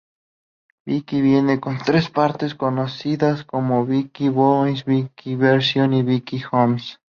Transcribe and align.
Bixby 0.87 1.21
viene 1.21 1.59
con 1.59 1.77
tres 1.77 2.09
partes, 2.09 2.55
conocidas 2.55 3.43
como 3.43 3.85
Bixby 3.85 4.29
Voice, 4.29 4.83
Bixby 4.87 5.35
Vision 5.35 5.93
y 5.93 6.01
Bixby 6.01 6.41
Home. 6.51 6.79